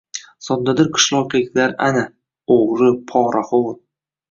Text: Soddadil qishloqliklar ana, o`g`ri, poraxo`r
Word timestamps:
Soddadil 0.45 0.89
qishloqliklar 0.95 1.75
ana, 1.89 2.03
o`g`ri, 2.57 2.91
poraxo`r 3.15 3.79